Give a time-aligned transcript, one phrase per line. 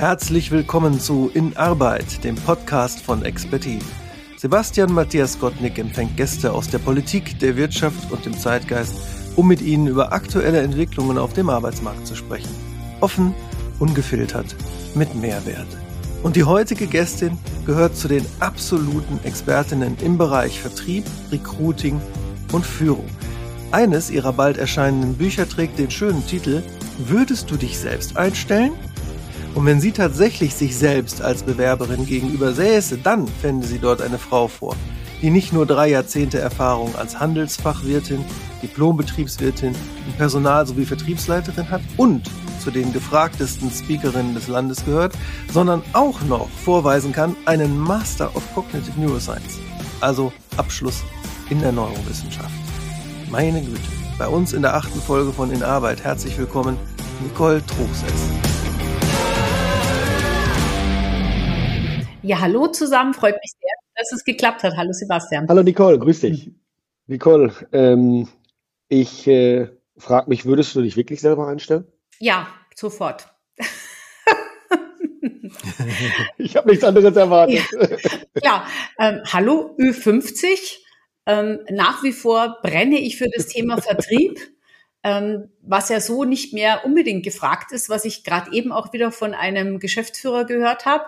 [0.00, 3.84] Herzlich willkommen zu In Arbeit, dem Podcast von Expertise.
[4.38, 8.94] Sebastian Matthias Gottnick empfängt Gäste aus der Politik, der Wirtschaft und dem Zeitgeist,
[9.36, 12.48] um mit ihnen über aktuelle Entwicklungen auf dem Arbeitsmarkt zu sprechen.
[13.02, 13.34] Offen,
[13.78, 14.56] ungefiltert,
[14.94, 15.68] mit Mehrwert.
[16.22, 17.36] Und die heutige Gästin
[17.66, 22.00] gehört zu den absoluten Expertinnen im Bereich Vertrieb, Recruiting
[22.52, 23.10] und Führung.
[23.70, 26.62] Eines ihrer bald erscheinenden Bücher trägt den schönen Titel
[26.96, 28.72] Würdest du dich selbst einstellen?
[29.54, 34.18] Und wenn sie tatsächlich sich selbst als Bewerberin gegenüber säße, dann fände sie dort eine
[34.18, 34.76] Frau vor,
[35.22, 38.24] die nicht nur drei Jahrzehnte Erfahrung als Handelsfachwirtin,
[38.62, 39.74] Diplombetriebswirtin
[40.16, 42.30] Personal- sowie Vertriebsleiterin hat und
[42.62, 45.14] zu den gefragtesten Speakerinnen des Landes gehört,
[45.52, 49.58] sondern auch noch vorweisen kann einen Master of Cognitive Neuroscience,
[50.00, 51.02] also Abschluss
[51.48, 52.50] in der Neurowissenschaft.
[53.30, 53.80] Meine Güte,
[54.18, 56.76] bei uns in der achten Folge von In Arbeit herzlich willkommen,
[57.22, 58.49] Nicole Truchsess.
[62.30, 64.76] Ja, hallo zusammen, freut mich sehr, dass es geklappt hat.
[64.76, 65.48] Hallo Sebastian.
[65.48, 66.52] Hallo Nicole, grüß dich.
[67.08, 68.28] Nicole, ähm,
[68.86, 71.88] ich äh, frage mich, würdest du dich wirklich selber einstellen?
[72.20, 73.26] Ja, sofort.
[76.38, 77.64] ich habe nichts anderes erwartet.
[77.72, 77.88] Ja,
[78.44, 78.66] ja
[79.00, 80.76] ähm, hallo Ü50.
[81.26, 84.38] Ähm, nach wie vor brenne ich für das Thema Vertrieb.
[85.02, 89.10] Ähm, was ja so nicht mehr unbedingt gefragt ist, was ich gerade eben auch wieder
[89.10, 91.06] von einem Geschäftsführer gehört habe.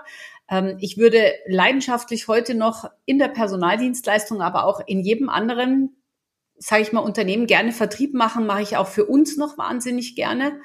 [0.48, 5.96] Ähm, ich würde leidenschaftlich heute noch in der Personaldienstleistung, aber auch in jedem anderen,
[6.58, 10.60] sage ich mal, Unternehmen gerne Vertrieb machen, mache ich auch für uns noch wahnsinnig gerne.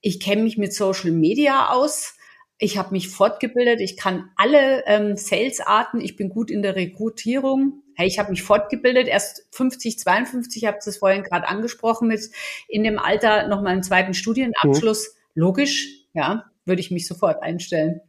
[0.00, 2.14] Ich kenne mich mit Social Media aus.
[2.58, 3.80] Ich habe mich fortgebildet.
[3.80, 6.00] Ich kann alle ähm, Sales-Arten.
[6.00, 7.82] Ich bin gut in der Rekrutierung.
[7.94, 9.06] Hey, ich habe mich fortgebildet.
[9.06, 12.30] Erst 50, 52, ich habe es vorhin gerade angesprochen, mit
[12.68, 15.14] in dem Alter nochmal einen zweiten Studienabschluss.
[15.14, 15.40] Mhm.
[15.40, 18.00] Logisch, ja, würde ich mich sofort einstellen.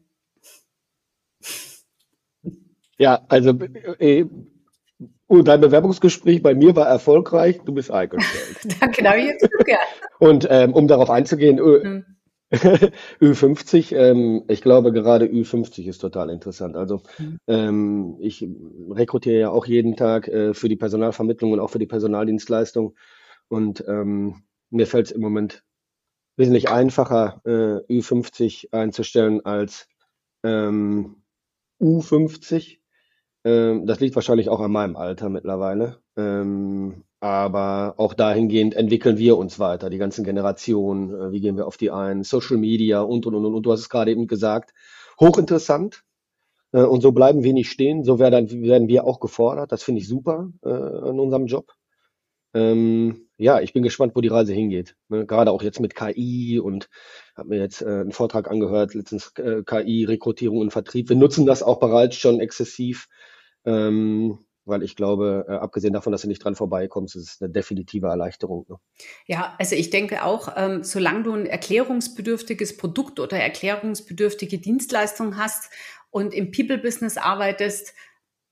[2.99, 3.51] Ja, also
[3.99, 4.25] äh,
[5.29, 8.57] dein Bewerbungsgespräch bei mir war erfolgreich, du bist eingestellt.
[8.81, 9.79] Danke, da habe ich jetzt gehört.
[10.19, 12.05] Und ähm, um darauf einzugehen, hm.
[12.51, 16.75] Ü50, ähm, ich glaube gerade Ü50 ist total interessant.
[16.75, 17.37] Also hm.
[17.47, 18.45] ähm, ich
[18.89, 22.95] rekrutiere ja auch jeden Tag äh, für die Personalvermittlung und auch für die Personaldienstleistung.
[23.47, 25.63] Und ähm, mir fällt es im Moment
[26.35, 29.87] wesentlich einfacher, äh, Ü50 einzustellen als
[30.43, 31.23] ähm,
[31.79, 32.78] U50.
[33.49, 35.97] Ähm, das liegt wahrscheinlich auch an meinem Alter mittlerweile.
[36.15, 41.67] Ähm, aber auch dahingehend entwickeln wir uns weiter, die ganzen Generationen, äh, wie gehen wir
[41.67, 43.63] auf die ein, Social Media und, und, und, und.
[43.65, 44.73] Du hast es gerade eben gesagt,
[45.19, 46.03] hochinteressant.
[46.73, 49.71] Äh, und so bleiben wir nicht stehen, so werden, werden wir auch gefordert.
[49.71, 51.73] Das finde ich super äh, an unserem Job.
[52.53, 54.95] Ähm, ja, ich bin gespannt, wo die Reise hingeht.
[55.07, 55.25] Ne?
[55.25, 56.89] Gerade auch jetzt mit KI und
[57.35, 61.09] habe mir jetzt äh, einen Vortrag angehört, letztens äh, KI, Rekrutierung und Vertrieb.
[61.09, 63.07] Wir nutzen das auch bereits schon exzessiv,
[63.65, 67.51] ähm, weil ich glaube, äh, abgesehen davon, dass du nicht dran vorbeikommst, ist es eine
[67.51, 68.65] definitive Erleichterung.
[68.69, 68.77] Ne?
[69.25, 75.71] Ja, also ich denke auch, ähm, solange du ein erklärungsbedürftiges Produkt oder erklärungsbedürftige Dienstleistung hast
[76.11, 77.93] und im People-Business arbeitest,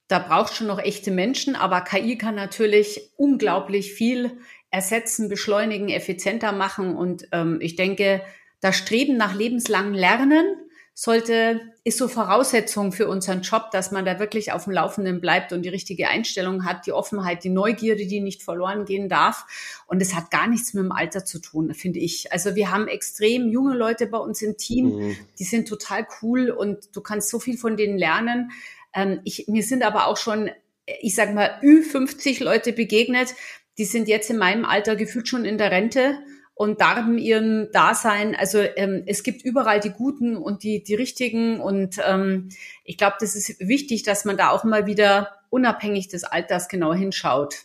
[0.07, 4.37] da brauchst du schon noch echte Menschen, aber KI kann natürlich unglaublich viel
[4.71, 6.95] ersetzen, beschleunigen, effizienter machen.
[6.95, 8.21] Und ähm, ich denke,
[8.61, 10.45] das Streben nach lebenslangem Lernen
[10.93, 15.53] sollte, ist so Voraussetzung für unseren Job, dass man da wirklich auf dem Laufenden bleibt
[15.53, 19.45] und die richtige Einstellung hat, die Offenheit, die Neugierde, die nicht verloren gehen darf.
[19.87, 22.33] Und es hat gar nichts mit dem Alter zu tun, finde ich.
[22.33, 25.17] Also wir haben extrem junge Leute bei uns im Team, mhm.
[25.39, 28.51] die sind total cool und du kannst so viel von denen lernen.
[28.93, 30.51] Ähm, ich, mir sind aber auch schon,
[30.99, 33.33] ich sag mal, Ü50 Leute begegnet,
[33.77, 36.17] die sind jetzt in meinem Alter gefühlt schon in der Rente
[36.57, 38.35] und darben ihren Dasein.
[38.35, 41.59] Also ähm, es gibt überall die Guten und die, die Richtigen.
[41.61, 42.49] Und ähm,
[42.83, 46.93] ich glaube, das ist wichtig, dass man da auch mal wieder unabhängig des Alters genau
[46.93, 47.55] hinschaut.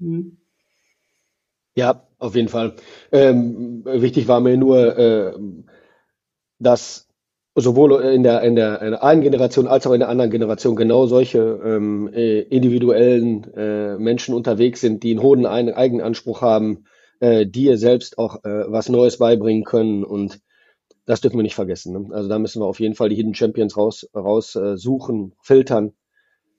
[0.00, 0.36] Hm.
[1.76, 2.74] Ja, auf jeden Fall.
[3.12, 5.34] Ähm, wichtig war mir nur, äh,
[6.58, 7.06] dass
[7.54, 10.74] sowohl in der, in der, in der einen Generation als auch in der anderen Generation
[10.74, 16.84] genau solche ähm, äh, individuellen äh, Menschen unterwegs sind, die einen hohen Eigenanspruch haben,
[17.20, 20.40] äh, die ihr selbst auch äh, was Neues beibringen können und
[21.06, 21.92] das dürfen wir nicht vergessen.
[21.92, 22.14] Ne?
[22.14, 25.92] Also da müssen wir auf jeden Fall die Hidden Champions raus, raus äh, suchen, filtern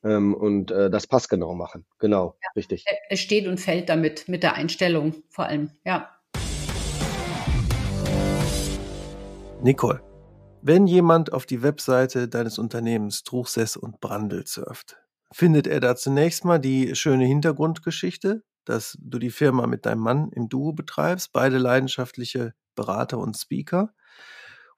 [0.04, 1.86] ähm, und äh, das passgenau machen.
[2.00, 2.86] Genau, ja, richtig.
[3.10, 6.10] Es steht und fällt damit, mit der Einstellung vor allem, ja.
[9.62, 10.02] Nicole,
[10.62, 14.98] wenn jemand auf die Webseite deines Unternehmens Truchsess und Brandl surft,
[15.32, 20.30] findet er da zunächst mal die schöne Hintergrundgeschichte, dass du die Firma mit deinem Mann
[20.32, 23.94] im Duo betreibst, beide leidenschaftliche Berater und Speaker.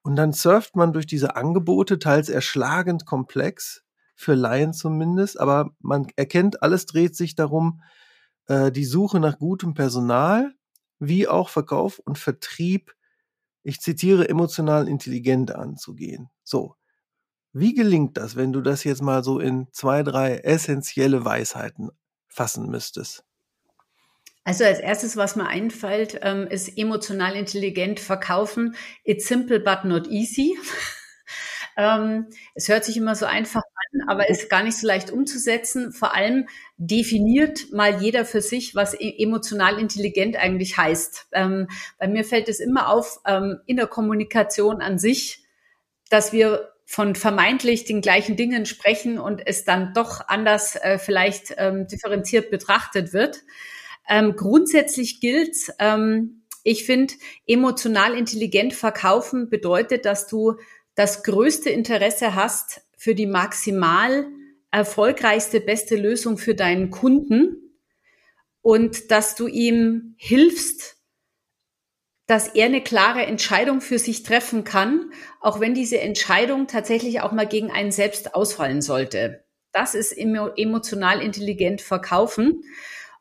[0.01, 3.83] Und dann surft man durch diese Angebote, teils erschlagend komplex,
[4.19, 7.81] für Laien zumindest, aber man erkennt, alles dreht sich darum,
[8.47, 10.53] äh, die Suche nach gutem Personal,
[10.99, 12.93] wie auch Verkauf und Vertrieb,
[13.63, 16.29] ich zitiere, emotional intelligent anzugehen.
[16.43, 16.75] So.
[17.53, 21.89] Wie gelingt das, wenn du das jetzt mal so in zwei, drei essentielle Weisheiten
[22.27, 23.23] fassen müsstest?
[24.49, 28.75] Also als erstes, was mir einfällt, ähm, ist emotional intelligent verkaufen.
[29.03, 30.57] It's simple but not easy.
[31.77, 32.25] ähm,
[32.55, 35.91] es hört sich immer so einfach an, aber ist gar nicht so leicht umzusetzen.
[35.91, 36.47] Vor allem
[36.77, 41.27] definiert mal jeder für sich, was e-, emotional intelligent eigentlich heißt.
[41.33, 41.67] Ähm,
[41.99, 43.19] bei mir fällt es immer auf
[43.67, 45.43] in der Kommunikation an sich,
[46.09, 51.51] dass wir von vermeintlich den gleichen Dingen sprechen und es dann doch anders äh, vielleicht
[51.51, 53.43] differenziert betrachtet wird.
[54.09, 57.13] Ähm, grundsätzlich gilt, ähm, ich finde,
[57.47, 60.55] emotional intelligent verkaufen bedeutet, dass du
[60.95, 64.27] das größte Interesse hast für die maximal
[64.71, 67.77] erfolgreichste, beste Lösung für deinen Kunden
[68.61, 70.97] und dass du ihm hilfst,
[72.27, 77.31] dass er eine klare Entscheidung für sich treffen kann, auch wenn diese Entscheidung tatsächlich auch
[77.31, 79.45] mal gegen einen selbst ausfallen sollte.
[79.71, 82.63] Das ist emotional intelligent verkaufen.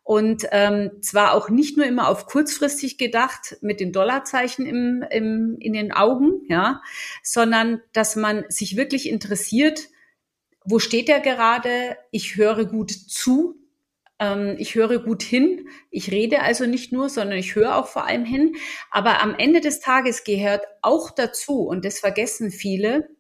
[0.08, 5.58] Und ähm, zwar auch nicht nur immer auf kurzfristig gedacht mit den Dollarzeichen im, im,
[5.60, 6.81] in den Augen, ja,
[7.22, 9.88] sondern dass man sich wirklich interessiert,
[10.64, 11.99] wo steht er gerade?
[12.10, 13.56] Ich höre gut zu,
[14.19, 15.69] ähm, ich höre gut hin.
[15.90, 18.56] Ich rede also nicht nur, sondern ich höre auch vor allem hin.
[18.90, 23.10] Aber am Ende des Tages gehört auch dazu, und das vergessen viele,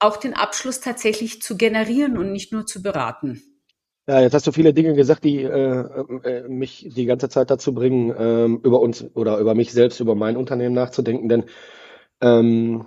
[0.00, 3.47] auch den Abschluss tatsächlich zu generieren und nicht nur zu beraten.
[4.08, 5.80] Ja, jetzt hast du viele Dinge gesagt, die äh,
[6.24, 10.14] äh, mich die ganze Zeit dazu bringen, ähm, über uns oder über mich selbst, über
[10.14, 11.28] mein Unternehmen nachzudenken.
[11.28, 11.44] Denn
[12.22, 12.86] ähm,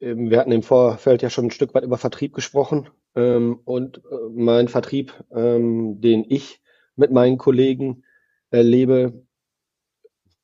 [0.00, 2.90] ähm, wir hatten im Vorfeld ja schon ein Stück weit über Vertrieb gesprochen.
[3.14, 4.00] Ähm, und äh,
[4.34, 6.60] mein Vertrieb, ähm, den ich
[6.96, 8.02] mit meinen Kollegen
[8.50, 9.24] erlebe,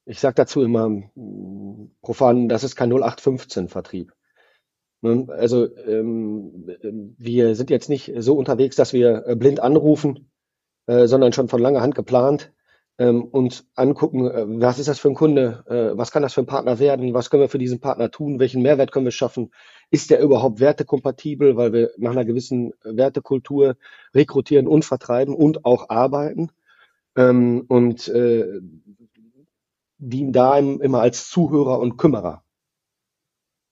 [0.05, 4.13] ich sage dazu immer mm, profan, das ist kein 0815-Vertrieb.
[5.03, 6.69] Also ähm,
[7.19, 10.31] wir sind jetzt nicht so unterwegs, dass wir äh, blind anrufen,
[10.87, 12.53] äh, sondern schon von langer Hand geplant
[12.99, 16.43] ähm, und angucken, äh, was ist das für ein Kunde, äh, was kann das für
[16.43, 19.51] ein Partner werden, was können wir für diesen Partner tun, welchen Mehrwert können wir schaffen,
[19.91, 23.77] ist der überhaupt wertekompatibel, weil wir nach einer gewissen Wertekultur
[24.15, 26.51] rekrutieren und vertreiben und auch arbeiten
[27.17, 28.61] ähm, und äh,
[29.97, 32.45] dienen da immer als Zuhörer und Kümmerer.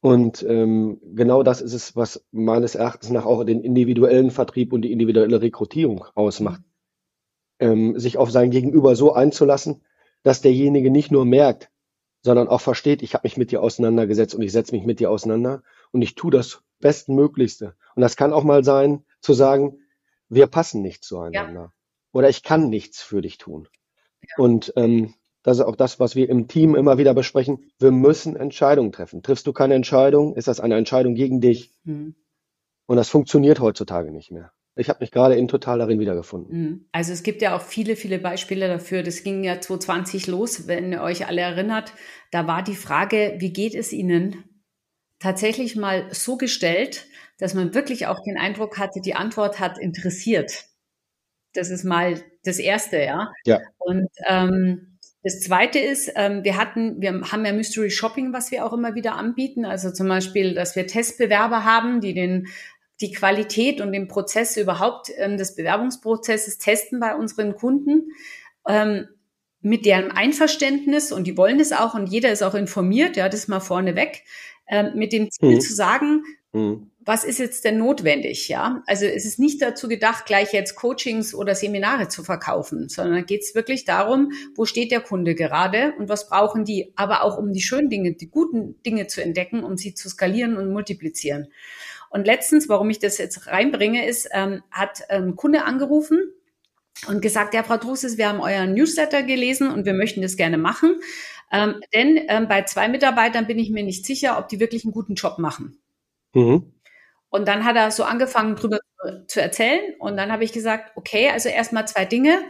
[0.01, 4.83] Und ähm, genau das ist es, was meines Erachtens nach auch den individuellen Vertrieb und
[4.83, 6.63] die individuelle Rekrutierung ausmacht.
[7.59, 9.83] Ähm, sich auf sein Gegenüber so einzulassen,
[10.23, 11.71] dass derjenige nicht nur merkt,
[12.23, 15.11] sondern auch versteht, ich habe mich mit dir auseinandergesetzt und ich setze mich mit dir
[15.11, 17.75] auseinander und ich tue das Bestmöglichste.
[17.97, 19.81] Und das kann auch mal sein, zu sagen,
[20.29, 21.61] wir passen nicht zueinander.
[21.61, 21.73] Ja.
[22.13, 23.69] Oder ich kann nichts für dich tun.
[24.23, 24.29] Ja.
[24.45, 25.15] Und ähm,
[25.49, 27.71] das ist auch das, was wir im Team immer wieder besprechen.
[27.79, 29.23] Wir müssen Entscheidungen treffen.
[29.23, 31.73] Triffst du keine Entscheidung, ist das eine Entscheidung gegen dich.
[31.85, 32.15] Mhm.
[32.87, 34.53] Und das funktioniert heutzutage nicht mehr.
[34.77, 36.61] Ich habe mich gerade in total darin wiedergefunden.
[36.61, 36.89] Mhm.
[36.93, 39.03] Also es gibt ja auch viele, viele Beispiele dafür.
[39.03, 41.93] Das ging ja 2020 los, wenn ihr euch alle erinnert.
[42.31, 44.45] Da war die Frage, wie geht es Ihnen?
[45.19, 47.07] Tatsächlich mal so gestellt,
[47.39, 50.67] dass man wirklich auch den Eindruck hatte, die Antwort hat interessiert.
[51.55, 53.33] Das ist mal das Erste, ja.
[53.45, 53.61] Ja.
[53.79, 58.65] Und ähm, das zweite ist, ähm, wir hatten, wir haben ja Mystery Shopping, was wir
[58.65, 59.65] auch immer wieder anbieten.
[59.65, 62.49] Also zum Beispiel, dass wir Testbewerber haben, die den
[63.01, 68.11] die Qualität und den Prozess überhaupt ähm, des Bewerbungsprozesses testen bei unseren Kunden
[68.67, 69.07] ähm,
[69.61, 71.13] mit deren Einverständnis.
[71.13, 71.95] Und die wollen es auch.
[71.95, 74.25] Und jeder ist auch informiert, ja, das mal vorneweg,
[74.67, 75.61] ähm, mit dem Ziel mhm.
[75.61, 78.49] zu sagen, mhm was ist jetzt denn notwendig?
[78.49, 83.25] Ja, also es ist nicht dazu gedacht, gleich jetzt Coachings oder Seminare zu verkaufen, sondern
[83.25, 87.39] geht es wirklich darum, wo steht der Kunde gerade und was brauchen die, aber auch
[87.39, 91.49] um die schönen Dinge, die guten Dinge zu entdecken, um sie zu skalieren und multiplizieren.
[92.11, 96.31] Und letztens, warum ich das jetzt reinbringe, ist, ähm, hat ein Kunde angerufen
[97.07, 100.59] und gesagt, ja, Frau Druses, wir haben euren Newsletter gelesen und wir möchten das gerne
[100.59, 101.01] machen.
[101.51, 104.93] Ähm, denn ähm, bei zwei Mitarbeitern bin ich mir nicht sicher, ob die wirklich einen
[104.93, 105.79] guten Job machen.
[106.35, 106.75] Mhm.
[107.31, 108.81] Und dann hat er so angefangen, drüber
[109.27, 109.95] zu erzählen.
[109.99, 112.41] Und dann habe ich gesagt, okay, also erstmal zwei Dinge.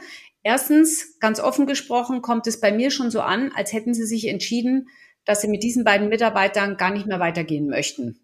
[0.43, 4.29] Erstens, ganz offen gesprochen, kommt es bei mir schon so an, als hätten sie sich
[4.29, 4.89] entschieden,
[5.25, 8.21] dass sie mit diesen beiden Mitarbeitern gar nicht mehr weitergehen möchten.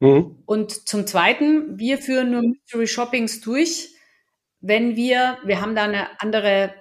[0.00, 0.42] Mhm.
[0.46, 3.94] Und zum Zweiten, wir führen nur Mystery Shoppings durch,
[4.60, 6.74] wenn wir, wir haben da eine andere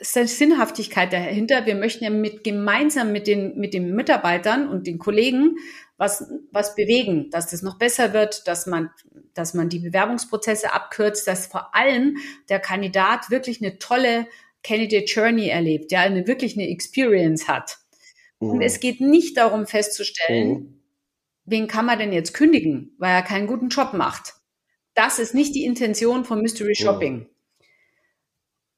[0.00, 1.66] Sinnhaftigkeit dahinter.
[1.66, 5.56] Wir möchten ja mit gemeinsam mit den, mit den Mitarbeitern und den Kollegen
[5.98, 8.90] was, was bewegen, dass das noch besser wird, dass man,
[9.34, 14.26] dass man die Bewerbungsprozesse abkürzt, dass vor allem der Kandidat wirklich eine tolle
[14.62, 17.78] Candidate Journey erlebt, ja, eine wirklich eine Experience hat.
[18.40, 18.50] Mhm.
[18.50, 20.82] Und es geht nicht darum festzustellen, mhm.
[21.44, 24.34] wen kann man denn jetzt kündigen, weil er keinen guten Job macht.
[24.94, 27.14] Das ist nicht die Intention von Mystery Shopping.
[27.14, 27.26] Mhm.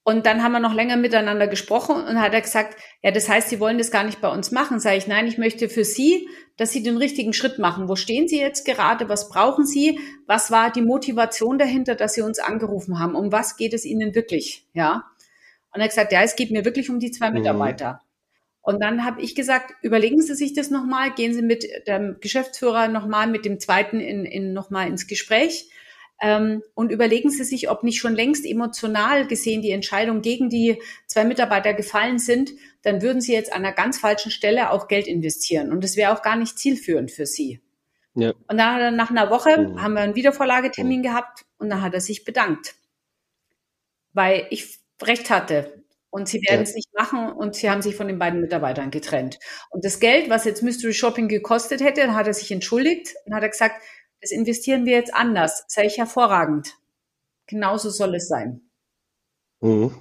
[0.08, 3.50] Und dann haben wir noch länger miteinander gesprochen und hat er gesagt, ja, das heißt,
[3.50, 4.80] Sie wollen das gar nicht bei uns machen.
[4.80, 7.90] Sage ich, nein, ich möchte für Sie, dass Sie den richtigen Schritt machen.
[7.90, 9.10] Wo stehen Sie jetzt gerade?
[9.10, 10.00] Was brauchen Sie?
[10.26, 13.14] Was war die Motivation dahinter, dass Sie uns angerufen haben?
[13.14, 14.64] Um was geht es Ihnen wirklich?
[14.72, 15.04] Ja.
[15.74, 17.40] Und er hat gesagt, ja, es geht mir wirklich um die zwei mhm.
[17.40, 17.92] Mitarbeiter.
[17.92, 17.98] Mhm.
[18.62, 22.88] Und dann habe ich gesagt, überlegen Sie sich das nochmal, gehen Sie mit dem Geschäftsführer
[22.88, 25.68] nochmal, mit dem zweiten in, in nochmal ins Gespräch
[26.20, 31.25] und überlegen Sie sich, ob nicht schon längst emotional gesehen die Entscheidung gegen die zwei
[31.25, 32.50] Mitarbeiter gefallen sind,
[32.82, 35.70] dann würden Sie jetzt an einer ganz falschen Stelle auch Geld investieren.
[35.70, 37.60] Und das wäre auch gar nicht zielführend für Sie.
[38.14, 38.32] Ja.
[38.48, 39.80] Und dann nach einer Woche mhm.
[39.80, 41.04] haben wir einen Wiedervorlagetermin mhm.
[41.04, 42.75] gehabt und dann hat er sich bedankt.
[44.12, 45.84] Weil ich recht hatte.
[46.10, 46.62] Und sie werden ja.
[46.62, 49.38] es nicht machen und sie haben sich von den beiden Mitarbeitern getrennt.
[49.70, 53.42] Und das Geld, was jetzt Mystery Shopping gekostet hätte, hat er sich entschuldigt und hat
[53.42, 53.82] er gesagt,
[54.20, 55.64] das investieren wir jetzt anders.
[55.68, 56.75] Sei ich hervorragend.
[57.46, 58.60] Genauso soll es sein.
[59.60, 59.92] Mhm.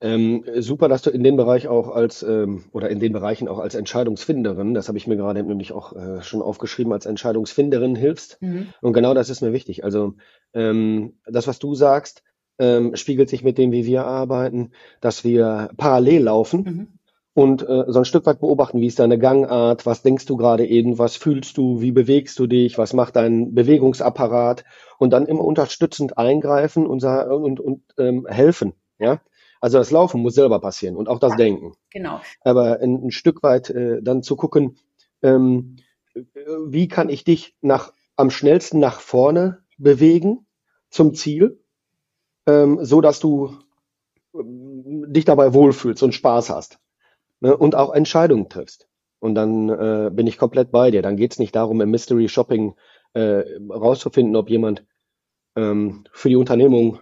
[0.00, 3.58] Ähm, super, dass du in den Bereich auch als ähm, oder in den Bereichen auch
[3.58, 8.40] als Entscheidungsfinderin, das habe ich mir gerade nämlich auch äh, schon aufgeschrieben, als Entscheidungsfinderin hilfst.
[8.40, 8.68] Mhm.
[8.80, 9.82] Und genau das ist mir wichtig.
[9.82, 10.14] Also
[10.54, 12.22] ähm, das, was du sagst,
[12.60, 16.62] ähm, spiegelt sich mit dem, wie wir arbeiten, dass wir parallel laufen.
[16.62, 16.97] Mhm
[17.38, 20.66] und äh, so ein Stück weit beobachten, wie ist deine Gangart, was denkst du gerade
[20.66, 24.64] eben, was fühlst du, wie bewegst du dich, was macht dein Bewegungsapparat
[24.98, 28.72] und dann immer unterstützend eingreifen und, und, und ähm, helfen.
[28.98, 29.20] Ja,
[29.60, 31.74] also das Laufen muss selber passieren und auch das ja, Denken.
[31.92, 32.20] Genau.
[32.40, 34.76] Aber ein, ein Stück weit äh, dann zu gucken,
[35.22, 35.76] ähm,
[36.66, 40.44] wie kann ich dich nach am schnellsten nach vorne bewegen
[40.90, 41.60] zum Ziel,
[42.48, 43.52] ähm, so dass du
[44.34, 46.80] ähm, dich dabei wohlfühlst und Spaß hast
[47.40, 48.88] ne, und auch Entscheidungen triffst.
[49.20, 51.02] Und dann äh, bin ich komplett bei dir.
[51.02, 52.74] Dann geht es nicht darum, im Mystery Shopping
[53.14, 54.84] äh, rauszufinden, ob jemand
[55.56, 57.00] ähm, für die Unternehmung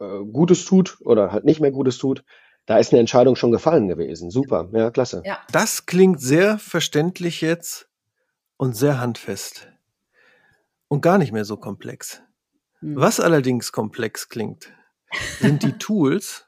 [0.00, 2.24] äh, Gutes tut oder halt nicht mehr Gutes tut.
[2.66, 4.30] Da ist eine Entscheidung schon gefallen gewesen.
[4.30, 5.22] Super, ja, klasse.
[5.24, 5.38] Ja.
[5.52, 7.88] Das klingt sehr verständlich jetzt
[8.56, 9.68] und sehr handfest.
[10.88, 12.22] Und gar nicht mehr so komplex.
[12.80, 12.96] Hm.
[12.96, 14.72] Was allerdings komplex klingt,
[15.40, 16.46] sind die Tools,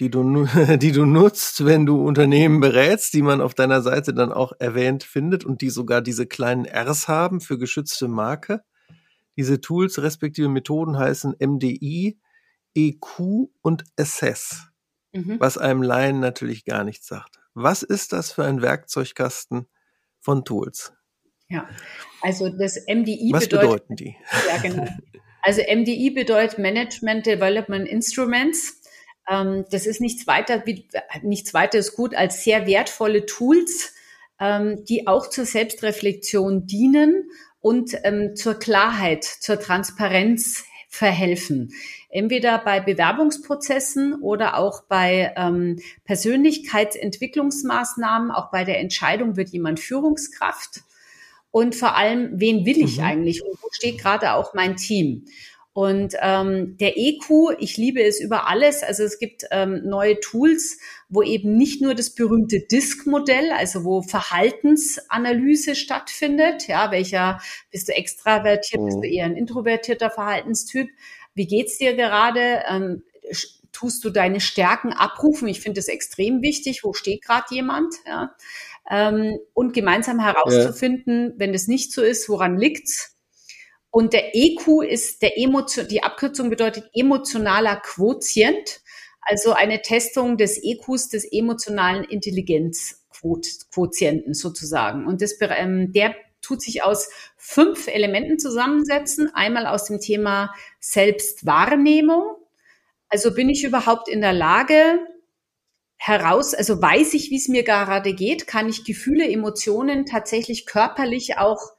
[0.00, 4.32] die du, die du nutzt, wenn du Unternehmen berätst, die man auf deiner Seite dann
[4.32, 8.62] auch erwähnt findet und die sogar diese kleinen Rs haben für geschützte Marke.
[9.36, 12.18] Diese Tools respektive Methoden heißen MDI,
[12.74, 14.68] EQ und Assess,
[15.12, 15.38] mhm.
[15.38, 17.38] was einem Laien natürlich gar nichts sagt.
[17.54, 19.66] Was ist das für ein Werkzeugkasten
[20.20, 20.92] von Tools?
[21.48, 21.68] Ja,
[22.20, 24.16] also das MDI was bedeutet, bedeuten die?
[24.48, 24.86] Ja, genau.
[25.42, 28.77] Also MDI bedeutet Management Development Instruments.
[29.28, 30.88] Ähm, das ist nichts weiter, wie,
[31.22, 33.94] nichts weiter ist gut als sehr wertvolle Tools,
[34.40, 37.30] ähm, die auch zur Selbstreflexion dienen
[37.60, 41.74] und ähm, zur Klarheit, zur Transparenz verhelfen.
[42.08, 50.84] Entweder bei Bewerbungsprozessen oder auch bei ähm, Persönlichkeitsentwicklungsmaßnahmen, auch bei der Entscheidung, wird jemand Führungskraft
[51.50, 53.04] und vor allem, wen will ich mhm.
[53.04, 55.24] eigentlich und wo steht gerade auch mein Team?
[55.78, 58.82] Und ähm, der EQ, ich liebe es über alles.
[58.82, 64.02] Also es gibt ähm, neue Tools, wo eben nicht nur das berühmte Disk-Modell, also wo
[64.02, 66.66] Verhaltensanalyse stattfindet.
[66.66, 69.12] Ja, welcher bist du extravertiert, bist du mhm.
[69.12, 70.88] eher ein introvertierter Verhaltenstyp?
[71.34, 72.64] Wie geht's dir gerade?
[72.68, 73.04] Ähm,
[73.70, 75.46] tust du deine Stärken abrufen?
[75.46, 76.82] Ich finde das extrem wichtig.
[76.82, 77.94] Wo steht gerade jemand?
[78.04, 78.34] Ja.
[78.90, 81.34] Ähm, und gemeinsam herauszufinden, ja.
[81.36, 83.17] wenn das nicht so ist, woran liegt's?
[83.98, 88.80] Und der EQ ist der Emotion, die Abkürzung bedeutet emotionaler Quotient,
[89.22, 95.04] also eine Testung des EQs, des emotionalen Intelligenzquotienten sozusagen.
[95.04, 99.34] Und das, ähm, der tut sich aus fünf Elementen zusammensetzen.
[99.34, 102.22] Einmal aus dem Thema Selbstwahrnehmung.
[103.08, 105.00] Also bin ich überhaupt in der Lage,
[105.96, 111.38] heraus, also weiß ich, wie es mir gerade geht, kann ich Gefühle, Emotionen tatsächlich körperlich
[111.38, 111.72] auch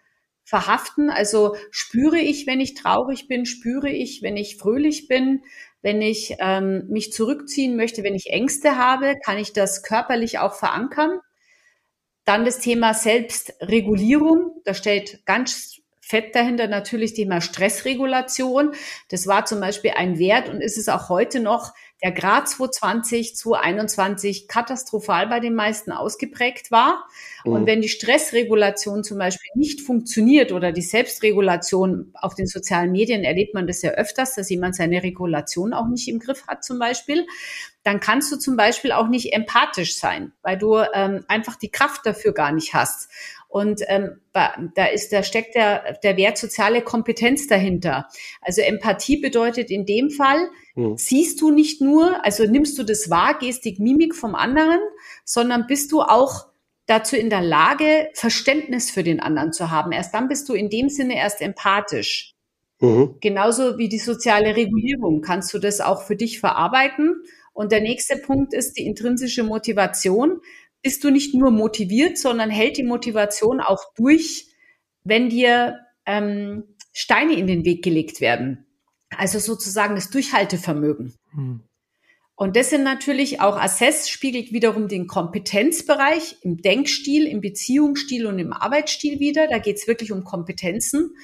[0.49, 1.11] verhaften.
[1.11, 5.43] Also spüre ich, wenn ich traurig bin, spüre ich, wenn ich fröhlich bin,
[5.83, 10.55] wenn ich ähm, mich zurückziehen möchte, wenn ich Ängste habe, kann ich das körperlich auch
[10.55, 11.19] verankern.
[12.25, 14.61] Dann das Thema Selbstregulierung.
[14.65, 18.73] Da steht ganz fett dahinter natürlich Thema Stressregulation.
[19.09, 23.35] Das war zum Beispiel ein Wert und ist es auch heute noch, der Grad 2020,
[23.35, 27.05] 2021 katastrophal bei den meisten ausgeprägt war.
[27.43, 27.51] Mhm.
[27.51, 33.23] Und wenn die Stressregulation zum Beispiel nicht funktioniert oder die Selbstregulation auf den sozialen Medien
[33.23, 36.79] erlebt man das ja öfters, dass jemand seine Regulation auch nicht im Griff hat zum
[36.79, 37.27] Beispiel,
[37.83, 42.05] dann kannst du zum Beispiel auch nicht empathisch sein, weil du ähm, einfach die Kraft
[42.05, 43.09] dafür gar nicht hast.
[43.49, 48.07] Und ähm, da ist, da steckt der, der Wert soziale Kompetenz dahinter.
[48.41, 50.97] Also Empathie bedeutet in dem Fall, mhm.
[50.97, 54.79] siehst du nicht nur, also nimmst du das wahr, Gestik, Mimik vom anderen,
[55.25, 56.45] sondern bist du auch
[56.85, 59.91] dazu in der Lage, Verständnis für den anderen zu haben.
[59.91, 62.35] Erst dann bist du in dem Sinne erst empathisch.
[62.79, 63.15] Mhm.
[63.19, 67.23] Genauso wie die soziale Regulierung kannst du das auch für dich verarbeiten.
[67.51, 70.39] Und der nächste Punkt ist die intrinsische Motivation
[70.81, 74.47] bist du nicht nur motiviert, sondern hält die Motivation auch durch,
[75.03, 78.65] wenn dir ähm, Steine in den Weg gelegt werden.
[79.09, 81.15] Also sozusagen das Durchhaltevermögen.
[81.31, 81.61] Hm.
[82.35, 88.39] Und das sind natürlich auch Assess spiegelt wiederum den Kompetenzbereich im Denkstil, im Beziehungsstil und
[88.39, 89.49] im Arbeitsstil wieder.
[89.49, 91.15] Da geht es wirklich um Kompetenzen.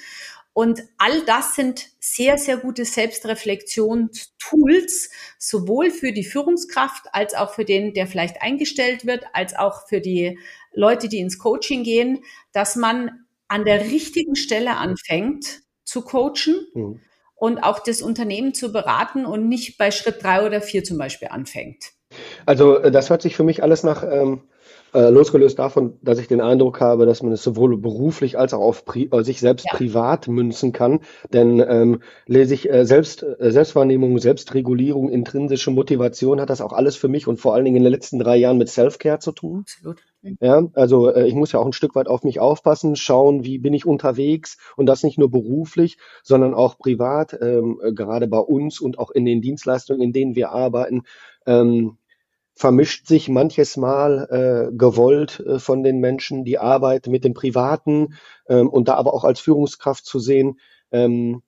[0.55, 7.65] Und all das sind sehr, sehr gute Selbstreflexionstools, sowohl für die Führungskraft als auch für
[7.65, 10.39] den, der vielleicht eingestellt wird, als auch für die
[10.71, 17.01] Leute, die ins Coaching gehen, dass man an der richtigen Stelle anfängt zu coachen mhm.
[17.35, 21.27] und auch das Unternehmen zu beraten und nicht bei Schritt drei oder vier zum Beispiel
[21.27, 21.91] anfängt.
[22.45, 24.43] Also äh, das hört sich für mich alles nach ähm,
[24.95, 28.61] äh, losgelöst davon, dass ich den Eindruck habe, dass man es sowohl beruflich als auch
[28.61, 29.77] auf Pri äh, sich selbst ja.
[29.77, 31.01] privat münzen kann.
[31.33, 36.95] Denn ähm, lese ich äh, selbst, äh, Selbstwahrnehmung, Selbstregulierung, intrinsische Motivation, hat das auch alles
[36.95, 39.65] für mich und vor allen Dingen in den letzten drei Jahren mit Self-Care zu tun.
[39.67, 40.01] Absolut.
[40.39, 43.59] Ja, also äh, ich muss ja auch ein Stück weit auf mich aufpassen, schauen, wie
[43.59, 48.39] bin ich unterwegs und das nicht nur beruflich, sondern auch privat, ähm, äh, gerade bei
[48.39, 51.03] uns und auch in den Dienstleistungen, in denen wir arbeiten.
[51.45, 51.97] Ähm,
[52.55, 58.15] vermischt sich manches Mal äh, gewollt äh, von den Menschen die Arbeit mit dem Privaten
[58.47, 60.59] ähm, und da aber auch als Führungskraft zu sehen,
[60.91, 61.43] ähm,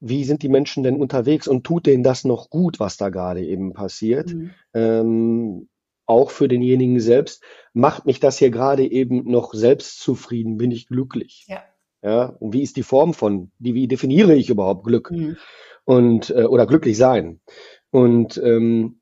[0.00, 3.44] wie sind die Menschen denn unterwegs und tut denen das noch gut, was da gerade
[3.44, 4.32] eben passiert?
[4.32, 4.50] Mhm.
[4.72, 5.68] Ähm,
[6.06, 11.44] auch für denjenigen selbst, macht mich das hier gerade eben noch selbstzufrieden, bin ich glücklich.
[11.48, 11.62] Ja.
[12.02, 15.10] Ja, und wie ist die Form von, die, wie definiere ich überhaupt Glück?
[15.10, 15.36] Mhm.
[15.84, 17.40] Und, äh, oder glücklich sein?
[17.90, 18.99] Und ähm,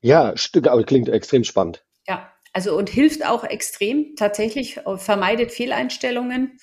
[0.00, 0.34] ja,
[0.64, 1.84] aber klingt extrem spannend.
[2.06, 6.58] Ja, also und hilft auch extrem, tatsächlich äh, vermeidet Fehleinstellungen.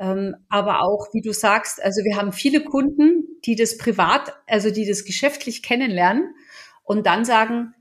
[0.00, 4.70] Ähm, aber auch, wie du sagst, also wir haben viele Kunden, die das privat, also
[4.70, 6.34] die das geschäftlich kennenlernen
[6.84, 7.74] und dann sagen,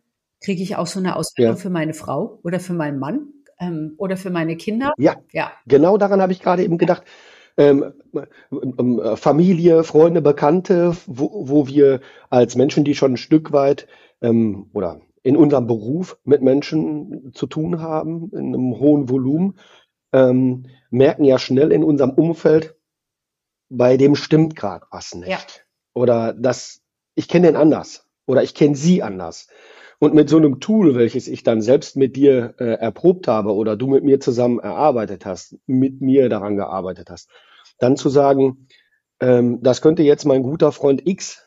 [0.44, 1.62] kriege ich auch so eine Ausbildung ja.
[1.62, 4.94] für meine Frau oder für meinen Mann ähm, oder für meine Kinder?
[4.98, 5.52] Ja, ja.
[5.68, 7.04] genau daran habe ich gerade eben gedacht.
[7.60, 7.94] Ähm,
[8.52, 13.88] ähm, Familie, Freunde, Bekannte, wo, wo wir als Menschen, die schon ein Stück weit
[14.22, 19.60] ähm, oder in unserem Beruf mit Menschen zu tun haben, in einem hohen Volumen,
[20.14, 22.76] ähm, merken ja schnell in unserem Umfeld,
[23.70, 25.30] bei dem stimmt gerade was nicht.
[25.30, 25.40] Ja.
[25.94, 26.82] Oder das,
[27.16, 29.48] ich kenne den anders oder ich kenne sie anders.
[30.00, 33.76] Und mit so einem Tool, welches ich dann selbst mit dir äh, erprobt habe oder
[33.76, 37.30] du mit mir zusammen erarbeitet hast, mit mir daran gearbeitet hast,
[37.80, 38.68] dann zu sagen,
[39.20, 41.47] ähm, das könnte jetzt mein guter Freund X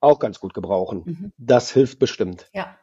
[0.00, 1.02] auch ganz gut gebrauchen.
[1.04, 1.32] Mhm.
[1.38, 2.48] Das hilft bestimmt.
[2.52, 2.76] Ja.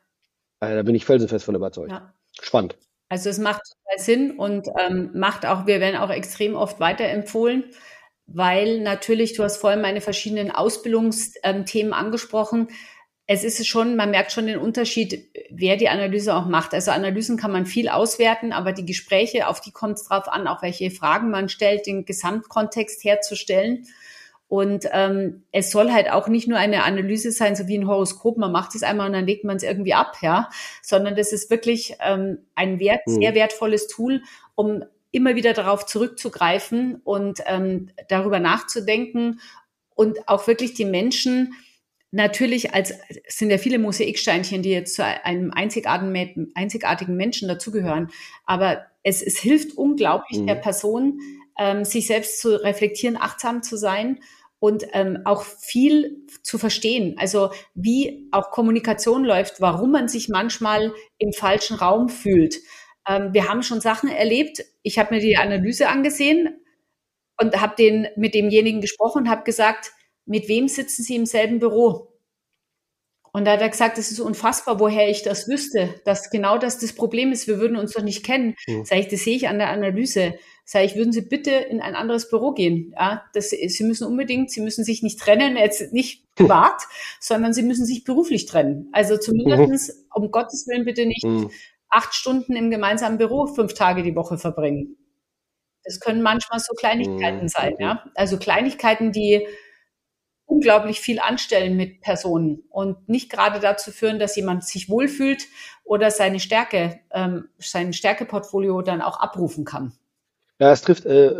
[0.60, 1.92] Also da bin ich felsenfest von überzeugt.
[1.92, 2.14] Ja.
[2.40, 2.78] Spannend.
[3.10, 7.64] Also es macht total Sinn und ähm, macht auch, wir werden auch extrem oft weiterempfohlen,
[8.26, 12.68] weil natürlich, du hast vorhin meine verschiedenen Ausbildungsthemen ähm, angesprochen.
[13.26, 16.74] Es ist schon, man merkt schon den Unterschied, wer die Analyse auch macht.
[16.74, 20.48] Also Analysen kann man viel auswerten, aber die Gespräche, auf die kommt es drauf an,
[20.48, 23.86] auch welche Fragen man stellt, den Gesamtkontext herzustellen.
[24.50, 28.38] Und ähm, es soll halt auch nicht nur eine Analyse sein, so wie ein Horoskop,
[28.38, 30.50] man macht es einmal und dann legt man es irgendwie ab, ja,
[30.82, 33.22] sondern das ist wirklich ähm, ein wert, mhm.
[33.22, 34.22] sehr wertvolles Tool,
[34.56, 39.42] um immer wieder darauf zurückzugreifen und ähm, darüber nachzudenken
[39.96, 41.54] und auch wirklich die Menschen
[42.12, 42.94] natürlich als
[43.26, 48.10] es sind ja viele Mosaiksteinchen, die jetzt zu einem einzigartigen, einzigartigen Menschen dazugehören,
[48.46, 50.48] aber es, es hilft unglaublich mhm.
[50.48, 51.20] der Person,
[51.58, 54.20] ähm, sich selbst zu reflektieren, achtsam zu sein
[54.60, 57.16] und ähm, auch viel zu verstehen.
[57.18, 62.56] Also wie auch Kommunikation läuft, warum man sich manchmal im falschen Raum fühlt.
[63.08, 64.64] Ähm, wir haben schon Sachen erlebt.
[64.82, 66.60] Ich habe mir die Analyse angesehen
[67.40, 69.92] und habe den mit demjenigen gesprochen und habe gesagt,
[70.26, 72.14] mit wem sitzen Sie im selben Büro?
[73.32, 76.80] Und da hat er gesagt, es ist unfassbar, woher ich das wüsste, dass genau das
[76.80, 77.48] das Problem ist.
[77.48, 78.56] Wir würden uns doch nicht kennen.
[78.68, 78.84] Mhm.
[78.84, 80.34] Sag ich, das sehe ich an der Analyse.
[80.70, 82.94] Sage ich, würden Sie bitte in ein anderes Büro gehen.
[82.98, 86.84] Ja, das, Sie müssen unbedingt, Sie müssen sich nicht trennen, jetzt nicht privat,
[87.22, 88.90] sondern Sie müssen sich beruflich trennen.
[88.92, 90.24] Also zumindest, mhm.
[90.24, 91.50] um Gottes Willen bitte nicht mhm.
[91.90, 94.98] acht Stunden im gemeinsamen Büro fünf Tage die Woche verbringen.
[95.86, 97.48] Das können manchmal so Kleinigkeiten mhm.
[97.48, 98.04] sein, ja.
[98.14, 99.48] Also Kleinigkeiten, die
[100.46, 105.46] unglaublich viel anstellen mit Personen und nicht gerade dazu führen, dass jemand sich wohlfühlt
[105.86, 109.94] oder seine Stärke, ähm, sein Stärkeportfolio dann auch abrufen kann.
[110.60, 111.36] Ja, es trifft äh,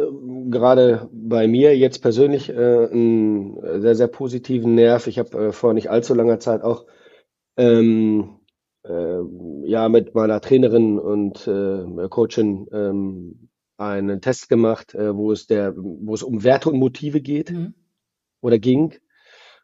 [0.50, 5.08] gerade bei mir jetzt persönlich äh, einen sehr, sehr positiven Nerv.
[5.08, 6.86] Ich habe äh, vor nicht allzu langer Zeit auch
[7.58, 8.40] ähm,
[8.84, 9.20] äh,
[9.66, 15.74] ja mit meiner Trainerin und äh, Coachin ähm, einen Test gemacht, äh, wo es der,
[15.76, 17.52] wo es um Werte und Motive geht.
[17.52, 17.74] Mhm
[18.42, 18.94] oder ging.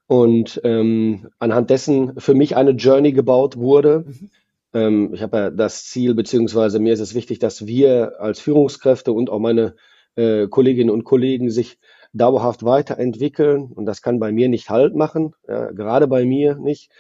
[0.08, 4.06] Und ähm, anhand dessen für mich eine Journey gebaut wurde.
[4.06, 4.30] Mhm.
[4.74, 9.12] Ähm, ich habe ja das Ziel, beziehungsweise mir ist es wichtig, dass wir als Führungskräfte
[9.12, 9.76] und auch meine
[10.16, 11.80] äh, Kolleginnen und Kollegen sich
[12.14, 13.72] dauerhaft weiterentwickeln.
[13.74, 16.92] Und das kann bei mir nicht Halt machen, ja, gerade bei mir nicht.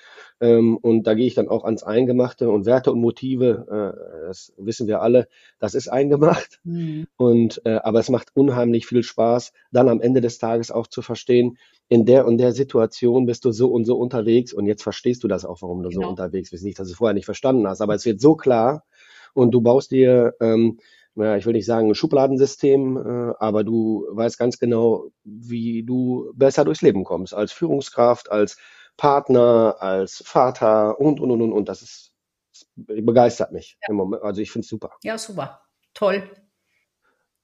[0.43, 4.51] Ähm, und da gehe ich dann auch ans Eingemachte und Werte und Motive, äh, das
[4.57, 5.29] wissen wir alle,
[5.59, 6.59] das ist eingemacht.
[6.73, 7.07] Mhm.
[7.17, 11.01] Und äh, aber es macht unheimlich viel Spaß, dann am Ende des Tages auch zu
[11.01, 11.57] verstehen,
[11.89, 15.27] in der und der Situation bist du so und so unterwegs und jetzt verstehst du
[15.27, 16.03] das auch, warum du genau.
[16.03, 16.63] so unterwegs bist.
[16.63, 18.85] Nicht, dass du es vorher nicht verstanden hast, aber es wird so klar
[19.33, 20.79] und du baust dir ähm,
[21.15, 26.31] ja, ich will nicht sagen ein Schubladensystem, äh, aber du weißt ganz genau, wie du
[26.33, 28.57] besser durchs Leben kommst, als Führungskraft, als
[28.97, 31.53] Partner, als Vater und, und, und, und.
[31.53, 31.69] und.
[31.69, 32.13] Das ist,
[32.51, 33.87] das begeistert mich ja.
[33.89, 34.23] im Moment.
[34.23, 34.91] Also ich finde es super.
[35.03, 35.61] Ja, super.
[35.93, 36.29] Toll.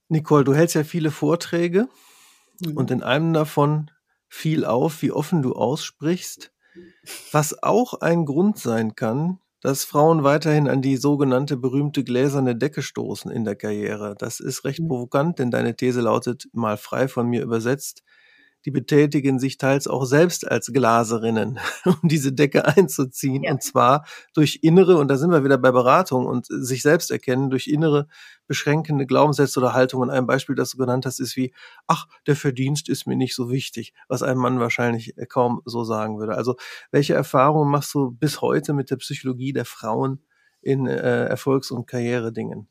[0.08, 1.88] Nicole, du hältst ja viele Vorträge
[2.60, 2.76] mhm.
[2.76, 3.90] und in einem davon
[4.28, 6.52] fiel auf, wie offen du aussprichst,
[7.32, 12.82] was auch ein Grund sein kann, dass Frauen weiterhin an die sogenannte berühmte gläserne Decke
[12.82, 14.14] stoßen in der Karriere.
[14.18, 14.88] Das ist recht mhm.
[14.88, 18.02] provokant, denn deine These lautet mal frei von mir übersetzt,
[18.64, 23.44] die betätigen sich teils auch selbst als Glaserinnen, um diese Decke einzuziehen.
[23.44, 23.52] Ja.
[23.52, 27.50] Und zwar durch innere, und da sind wir wieder bei Beratung und sich selbst erkennen,
[27.50, 28.06] durch innere
[28.46, 30.10] beschränkende Glaubenssätze oder Haltungen.
[30.10, 31.54] Ein Beispiel, das du genannt hast, ist wie,
[31.86, 36.18] ach, der Verdienst ist mir nicht so wichtig, was ein Mann wahrscheinlich kaum so sagen
[36.18, 36.34] würde.
[36.34, 36.56] Also
[36.90, 40.24] welche Erfahrungen machst du bis heute mit der Psychologie der Frauen
[40.62, 42.68] in äh, Erfolgs- und Karrieredingen?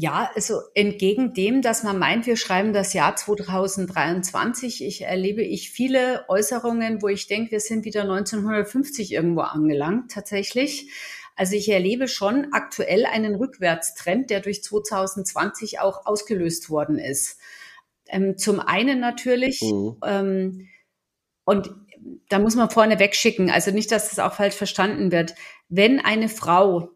[0.00, 5.72] Ja, also entgegen dem, dass man meint, wir schreiben das Jahr 2023, ich erlebe ich
[5.72, 10.88] viele Äußerungen, wo ich denke, wir sind wieder 1950 irgendwo angelangt, tatsächlich.
[11.34, 17.40] Also ich erlebe schon aktuell einen Rückwärtstrend, der durch 2020 auch ausgelöst worden ist.
[18.06, 19.96] Ähm, zum einen natürlich, mhm.
[20.04, 20.68] ähm,
[21.44, 21.74] und
[22.28, 25.34] da muss man vorne wegschicken, also nicht, dass das auch falsch verstanden wird.
[25.68, 26.92] Wenn eine Frau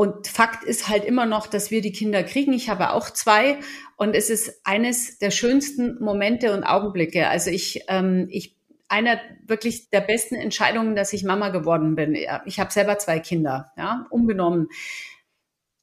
[0.00, 2.54] und Fakt ist halt immer noch, dass wir die Kinder kriegen.
[2.54, 3.58] Ich habe auch zwei
[3.98, 7.28] und es ist eines der schönsten Momente und Augenblicke.
[7.28, 8.56] Also ich, ähm, ich
[8.88, 12.16] einer wirklich der besten Entscheidungen, dass ich Mama geworden bin.
[12.46, 14.68] Ich habe selber zwei Kinder, ja, unbenommen.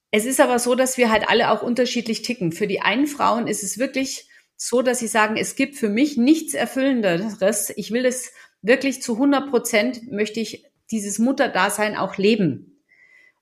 [0.10, 2.52] Es ist aber so, dass wir halt alle auch unterschiedlich ticken.
[2.52, 6.18] Für die einen Frauen ist es wirklich so, dass sie sagen, es gibt für mich
[6.18, 7.72] nichts Erfüllenderes.
[7.76, 8.32] Ich will es
[8.64, 12.74] wirklich zu 100 Prozent, möchte ich dieses Mutterdasein auch leben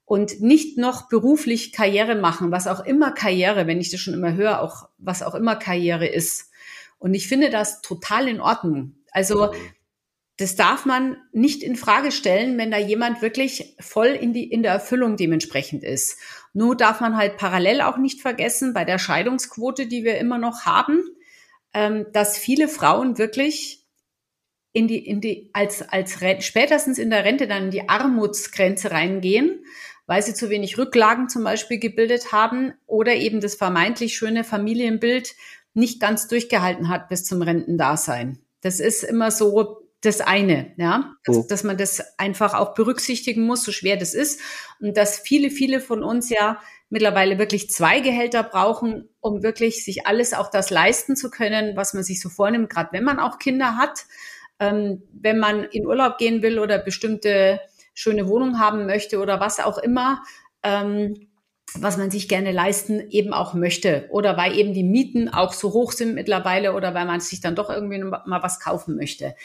[0.06, 4.34] und nicht noch beruflich Karriere machen, was auch immer Karriere, wenn ich das schon immer
[4.34, 6.52] höre, auch was auch immer Karriere ist.
[7.00, 8.96] Und ich finde das total in Ordnung.
[9.12, 9.52] Also
[10.38, 14.64] das darf man nicht in Frage stellen, wenn da jemand wirklich voll in die in
[14.64, 16.20] der Erfüllung dementsprechend ist.
[16.54, 20.66] Nur darf man halt parallel auch nicht vergessen bei der Scheidungsquote, die wir immer noch
[20.66, 21.02] haben,
[21.74, 23.86] ähm, dass viele Frauen wirklich
[24.74, 29.64] in die, in die, als, als spätestens in der Rente dann in die Armutsgrenze reingehen,
[30.08, 35.36] weil sie zu wenig Rücklagen zum Beispiel gebildet haben oder eben das vermeintlich schöne Familienbild
[35.74, 38.40] nicht ganz durchgehalten hat bis zum Rentendasein.
[38.62, 41.46] Das ist immer so das eine, ja, dass, oh.
[41.48, 44.40] dass, man das einfach auch berücksichtigen muss, so schwer das ist.
[44.80, 50.06] Und dass viele, viele von uns ja mittlerweile wirklich zwei Gehälter brauchen, um wirklich sich
[50.06, 53.40] alles auch das leisten zu können, was man sich so vornimmt, gerade wenn man auch
[53.40, 54.06] Kinder hat.
[54.60, 57.60] Ähm, wenn man in Urlaub gehen will oder bestimmte
[57.96, 60.22] schöne Wohnung haben möchte oder was auch immer,
[60.62, 61.30] ähm,
[61.74, 64.08] was man sich gerne leisten eben auch möchte.
[64.12, 67.56] Oder weil eben die Mieten auch so hoch sind mittlerweile oder weil man sich dann
[67.56, 69.36] doch irgendwie mal was kaufen möchte.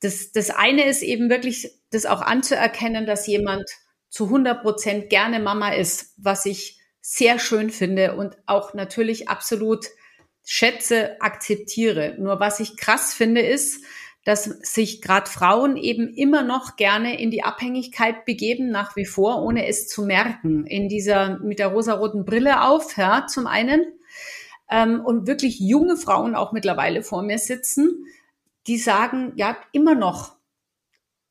[0.00, 3.68] Das, das eine ist eben wirklich, das auch anzuerkennen, dass jemand
[4.10, 9.86] zu 100 Prozent gerne Mama ist, was ich sehr schön finde und auch natürlich absolut
[10.44, 12.14] schätze, akzeptiere.
[12.18, 13.82] Nur was ich krass finde ist,
[14.28, 19.42] dass sich gerade Frauen eben immer noch gerne in die Abhängigkeit begeben, nach wie vor,
[19.42, 20.66] ohne es zu merken.
[20.66, 23.86] In dieser, mit der rosaroten Brille auf, ja, zum einen.
[24.70, 28.04] Ähm, und wirklich junge Frauen auch mittlerweile vor mir sitzen,
[28.66, 30.36] die sagen, ja, immer noch,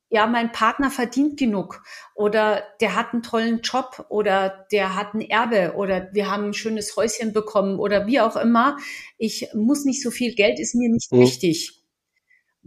[0.10, 1.84] ja, mein Partner verdient genug
[2.16, 6.54] oder der hat einen tollen Job oder der hat ein Erbe oder wir haben ein
[6.56, 8.78] schönes Häuschen bekommen oder wie auch immer.
[9.20, 11.20] Ich muss nicht so viel Geld, ist mir nicht mhm.
[11.20, 11.77] wichtig.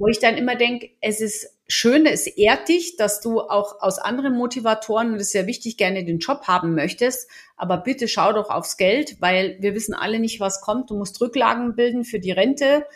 [0.00, 3.98] Wo ich dann immer denke, es ist schön, es ehrt dich, dass du auch aus
[3.98, 8.32] anderen Motivatoren, und das ist ja wichtig, gerne den Job haben möchtest, aber bitte schau
[8.32, 10.88] doch aufs Geld, weil wir wissen alle nicht, was kommt.
[10.88, 12.86] Du musst Rücklagen bilden für die Rente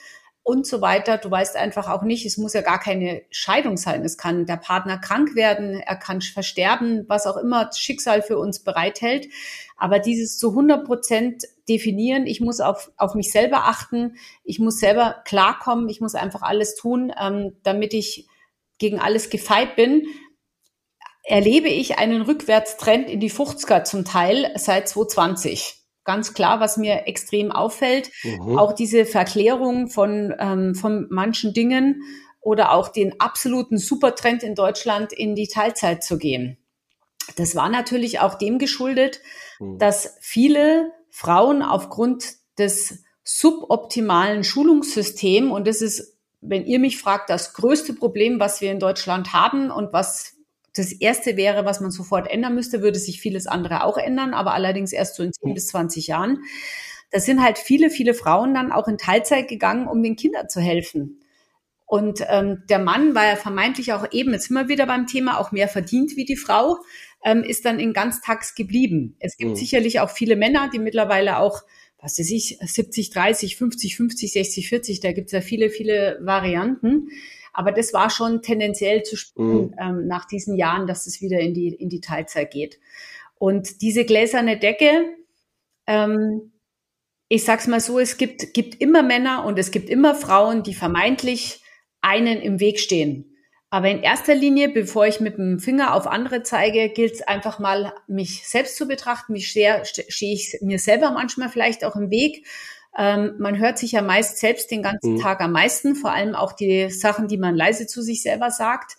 [0.45, 1.17] und so weiter.
[1.17, 4.05] Du weißt einfach auch nicht, es muss ja gar keine Scheidung sein.
[4.05, 8.39] Es kann der Partner krank werden, er kann versterben, was auch immer das Schicksal für
[8.39, 9.27] uns bereithält.
[9.77, 14.79] Aber dieses zu 100 Prozent definieren, ich muss auf, auf mich selber achten, ich muss
[14.79, 18.29] selber klarkommen, ich muss einfach alles tun, ähm, damit ich
[18.77, 20.07] gegen alles gefeit bin,
[21.23, 27.07] erlebe ich einen Rückwärtstrend in die 50er zum Teil seit 2020 ganz klar, was mir
[27.07, 28.11] extrem auffällt.
[28.23, 28.59] Mhm.
[28.59, 32.03] Auch diese Verklärung von, ähm, von manchen Dingen
[32.41, 36.59] oder auch den absoluten Supertrend in Deutschland in die Teilzeit zu gehen.
[37.37, 39.21] Das war natürlich auch dem geschuldet,
[39.59, 39.79] mhm.
[39.79, 47.55] dass viele Frauen aufgrund des suboptimalen Schulungssystems, und das ist, wenn ihr mich fragt, das
[47.55, 50.34] größte Problem, was wir in Deutschland haben und was
[50.75, 54.55] das erste wäre, was man sofort ändern müsste, würde sich vieles andere auch ändern, aber
[54.55, 56.43] allerdings erst so in 10 bis 20 Jahren.
[57.11, 60.61] Da sind halt viele, viele Frauen dann auch in Teilzeit gegangen, um den Kindern zu
[60.61, 61.21] helfen.
[61.87, 65.53] Und ähm, der Mann, weil er vermeintlich auch eben, jetzt immer wieder beim Thema, auch
[65.53, 66.79] mehr verdient wie die Frau,
[67.25, 69.17] ähm, ist dann in Ganztags geblieben.
[69.21, 69.57] Es gibt mhm.
[69.57, 71.63] sicherlich auch viele Männer, die mittlerweile auch,
[72.01, 76.19] was weiß ich, 70, 30, 50, 50, 60, 40, da gibt es ja viele, viele
[76.21, 77.11] Varianten.
[77.55, 79.75] Aber das war schon tendenziell zu spüren mhm.
[79.79, 82.79] ähm, nach diesen Jahren, dass es wieder in die, in die Teilzeit geht.
[83.39, 85.07] Und diese gläserne Decke,
[85.87, 86.53] ähm,
[87.29, 90.75] ich sag's mal so, es gibt, gibt immer Männer und es gibt immer Frauen, die
[90.75, 91.63] vermeintlich
[92.01, 93.31] einen im Weg stehen.
[93.71, 97.59] Aber in erster Linie, bevor ich mit dem Finger auf andere zeige, gilt es einfach
[97.59, 99.33] mal, mich selbst zu betrachten.
[99.33, 102.47] Mich stehe ich mir selber manchmal vielleicht auch im Weg
[102.97, 105.21] ähm, man hört sich ja meist selbst den ganzen mhm.
[105.21, 108.97] Tag am meisten, vor allem auch die Sachen, die man leise zu sich selber sagt.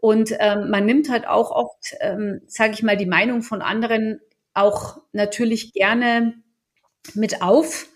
[0.00, 4.20] Und ähm, man nimmt halt auch oft, ähm, sage ich mal, die Meinung von anderen
[4.54, 6.34] auch natürlich gerne
[7.14, 7.86] mit auf,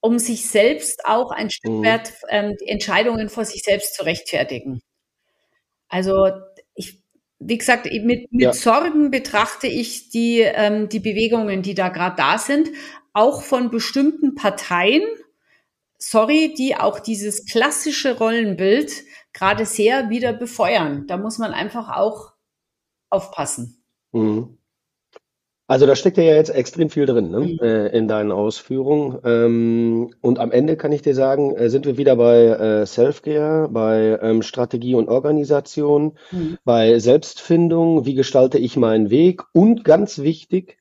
[0.00, 1.84] um sich selbst auch ein Stück mhm.
[1.84, 4.80] weit ähm, Entscheidungen vor sich selbst zu rechtfertigen.
[5.88, 6.30] Also
[6.74, 7.02] ich,
[7.38, 8.52] wie gesagt, mit, mit ja.
[8.52, 12.70] Sorgen betrachte ich die, ähm, die Bewegungen, die da gerade da sind,
[13.12, 15.02] auch von bestimmten Parteien,
[15.98, 18.92] sorry, die auch dieses klassische Rollenbild
[19.32, 21.06] gerade sehr wieder befeuern.
[21.06, 22.32] Da muss man einfach auch
[23.10, 23.82] aufpassen.
[24.12, 24.56] Mhm.
[25.70, 27.38] Also da steckt ja jetzt extrem viel drin ne?
[27.38, 27.58] Mhm.
[27.62, 29.20] äh, in deinen Ausführungen.
[29.24, 33.68] Ähm, und am Ende kann ich dir sagen, äh, sind wir wieder bei äh, Self-Care,
[33.68, 36.58] bei ähm, Strategie und Organisation, mhm.
[36.64, 40.79] bei Selbstfindung, wie gestalte ich meinen Weg und ganz wichtig,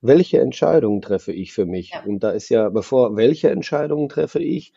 [0.00, 1.90] welche Entscheidungen treffe ich für mich?
[1.90, 2.02] Ja.
[2.04, 4.72] Und da ist ja, bevor welche Entscheidungen treffe ich,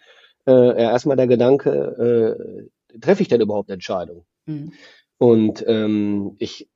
[0.45, 2.37] äh, erstmal der Gedanke,
[2.93, 4.25] äh, treffe ich denn überhaupt Entscheidungen?
[4.45, 4.73] Mhm.
[5.17, 6.69] Und ähm, ich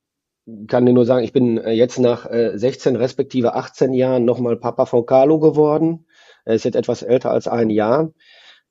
[0.68, 4.56] kann dir nur sagen, ich bin äh, jetzt nach äh, 16 respektive 18 Jahren nochmal
[4.56, 6.06] Papa von Carlo geworden.
[6.46, 8.14] Er ist jetzt etwas älter als ein Jahr.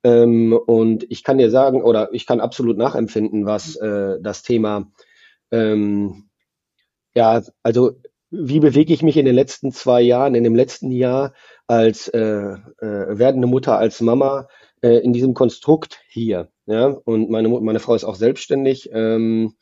[0.02, 3.86] Ähm, und ich kann dir sagen, oder ich kann absolut nachempfinden, was mhm.
[3.86, 4.90] äh, das Thema,
[5.50, 6.30] ähm,
[7.14, 7.92] ja, also
[8.30, 11.32] wie bewege ich mich in den letzten zwei Jahren, in dem letzten Jahr
[11.66, 14.48] als äh, äh, werdende Mutter, als Mama
[14.82, 16.48] äh, in diesem Konstrukt hier.
[16.66, 16.86] Ja?
[16.86, 19.54] Und meine, meine Frau ist auch selbstständig, ähm,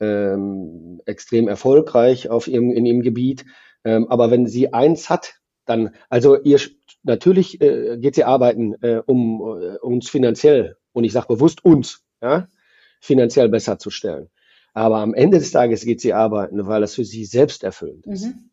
[0.00, 3.44] ähm, extrem erfolgreich auf ihrem, in ihrem Gebiet.
[3.84, 5.34] Ähm, aber wenn sie eins hat,
[5.66, 6.58] dann, also ihr
[7.02, 12.02] natürlich äh, geht sie arbeiten, äh, um äh, uns finanziell, und ich sage bewusst uns,
[12.22, 12.48] ja,
[13.00, 14.28] finanziell besser zu stellen.
[14.72, 18.26] Aber am Ende des Tages geht sie arbeiten, weil das für sie selbst erfüllend ist.
[18.26, 18.50] Mhm.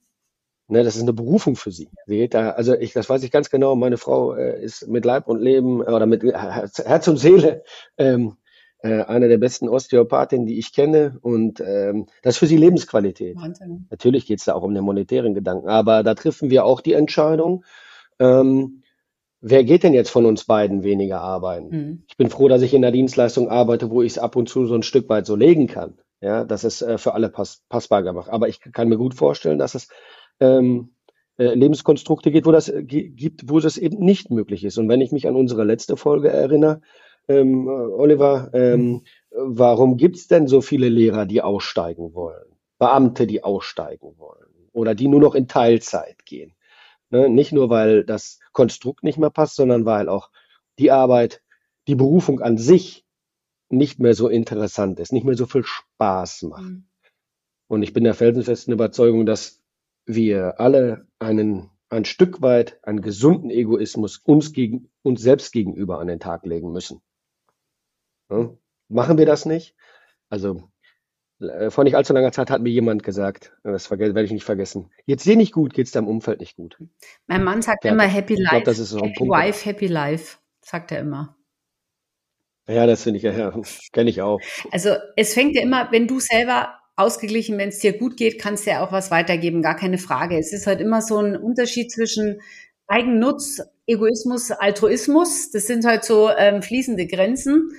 [0.70, 1.88] Ne, das ist eine Berufung für sie.
[2.08, 3.76] sie geht da, also ich, das weiß ich ganz genau.
[3.76, 7.64] Meine Frau äh, ist mit Leib und Leben äh, oder mit Herz, Herz und Seele
[7.98, 8.36] ähm,
[8.80, 11.20] äh, eine der besten Osteopathinnen, die ich kenne.
[11.22, 13.38] Und ähm, das ist für sie Lebensqualität.
[13.38, 13.88] Wahnsinn.
[13.90, 16.94] Natürlich geht es da auch um den monetären Gedanken, aber da treffen wir auch die
[16.94, 17.64] Entscheidung.
[18.20, 18.84] Ähm,
[19.40, 21.70] wer geht denn jetzt von uns beiden weniger arbeiten?
[21.70, 22.04] Mhm.
[22.10, 24.66] Ich bin froh, dass ich in der Dienstleistung arbeite, wo ich es ab und zu
[24.66, 28.04] so ein Stück weit so legen kann ja, dass es äh, für alle pass passbar
[28.04, 28.30] gemacht.
[28.30, 29.88] Aber ich kann mir gut vorstellen, dass es
[30.40, 30.90] ähm,
[31.38, 34.78] äh, Lebenskonstrukte gibt, wo das äh, gibt, wo das eben nicht möglich ist.
[34.78, 36.82] Und wenn ich mich an unsere letzte Folge erinnere,
[37.28, 42.46] ähm, Oliver, ähm, warum gibt's denn so viele Lehrer, die aussteigen wollen?
[42.80, 46.54] Beamte, die aussteigen wollen oder die nur noch in Teilzeit gehen?
[47.10, 47.30] Ne?
[47.30, 50.30] Nicht nur, weil das Konstrukt nicht mehr passt, sondern weil auch
[50.80, 51.42] die Arbeit,
[51.88, 53.07] die Berufung an sich
[53.70, 56.64] nicht mehr so interessant ist, nicht mehr so viel Spaß macht.
[56.64, 56.88] Mhm.
[57.68, 59.62] Und ich bin der felsenfesten Überzeugung, dass
[60.06, 66.08] wir alle einen ein Stück weit einen gesunden Egoismus uns gegen uns selbst gegenüber an
[66.08, 67.02] den Tag legen müssen.
[68.30, 68.54] Ja?
[68.90, 69.76] Machen wir das nicht?
[70.30, 70.70] Also
[71.40, 74.90] äh, vor nicht allzu langer Zeit hat mir jemand gesagt, das werde ich nicht vergessen.
[75.06, 76.78] Jetzt dir nicht gut, geht es deinem Umfeld nicht gut.
[77.28, 80.40] Mein Mann sagt ja, immer Happy Life, glaub, das ist so Happy Wife, Happy Life,
[80.62, 81.37] sagt er immer.
[82.68, 83.54] Ja, das finde ich ja, ja
[83.94, 84.40] kenne ich auch.
[84.72, 88.66] Also es fängt ja immer, wenn du selber ausgeglichen, wenn es dir gut geht, kannst
[88.66, 90.38] du ja auch was weitergeben, gar keine Frage.
[90.38, 92.42] Es ist halt immer so ein Unterschied zwischen
[92.88, 95.52] Eigennutz, Egoismus, Altruismus.
[95.52, 97.70] Das sind halt so ähm, fließende Grenzen.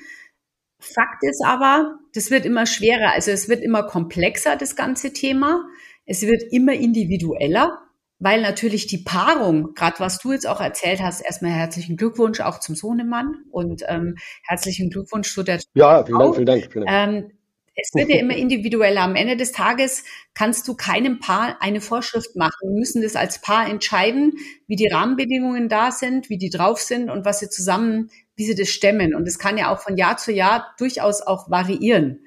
[0.81, 3.13] Fakt ist aber, das wird immer schwerer.
[3.13, 5.65] Also es wird immer komplexer, das ganze Thema.
[6.07, 7.83] Es wird immer individueller,
[8.19, 12.59] weil natürlich die Paarung, gerade was du jetzt auch erzählt hast, erstmal herzlichen Glückwunsch auch
[12.59, 16.73] zum Sohnemann und ähm, herzlichen Glückwunsch zu der Ja, vielen Dank, vielen Dank.
[16.73, 17.09] Vielen Dank.
[17.09, 17.33] Ähm,
[17.81, 19.03] es wird ja immer individueller.
[19.03, 20.03] Am Ende des Tages
[20.35, 22.59] kannst du keinem Paar eine Vorschrift machen.
[22.63, 24.33] Wir müssen das als Paar entscheiden,
[24.67, 28.57] wie die Rahmenbedingungen da sind, wie die drauf sind und was sie zusammen, wie sie
[28.57, 29.15] das stemmen.
[29.15, 32.21] Und es kann ja auch von Jahr zu Jahr durchaus auch variieren.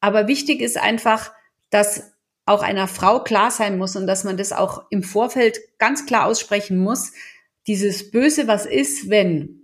[0.00, 1.32] Aber wichtig ist einfach,
[1.70, 2.12] dass
[2.46, 6.26] auch einer Frau klar sein muss und dass man das auch im Vorfeld ganz klar
[6.26, 7.12] aussprechen muss.
[7.66, 9.62] Dieses Böse, was ist, wenn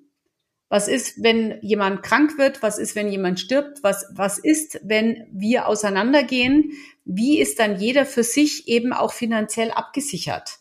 [0.72, 2.62] was ist, wenn jemand krank wird?
[2.62, 3.82] Was ist, wenn jemand stirbt?
[3.82, 6.72] Was, was ist, wenn wir auseinandergehen?
[7.04, 10.60] Wie ist dann jeder für sich eben auch finanziell abgesichert?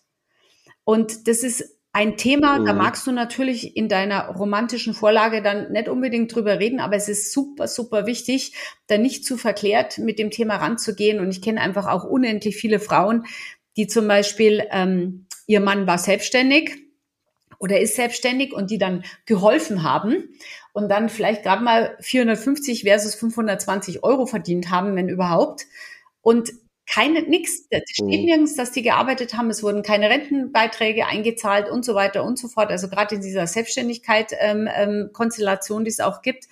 [0.83, 2.65] Und das ist ein Thema, mhm.
[2.65, 7.09] da magst du natürlich in deiner romantischen Vorlage dann nicht unbedingt drüber reden, aber es
[7.09, 8.53] ist super, super wichtig,
[8.87, 11.19] da nicht zu verklärt mit dem Thema ranzugehen.
[11.19, 13.25] Und ich kenne einfach auch unendlich viele Frauen,
[13.75, 16.77] die zum Beispiel, ähm, ihr Mann war selbstständig,
[17.59, 20.29] oder ist selbstständig und die dann geholfen haben
[20.73, 25.67] und dann vielleicht gerade mal 450 versus 520 Euro verdient haben, wenn überhaupt.
[26.21, 26.53] Und
[26.91, 28.25] keine, nix, da steht mhm.
[28.25, 32.49] nirgends, dass die gearbeitet haben, es wurden keine Rentenbeiträge eingezahlt und so weiter und so
[32.49, 32.69] fort.
[32.69, 36.47] Also gerade in dieser Selbstständigkeit ähm, ähm, Konstellation, die es auch gibt.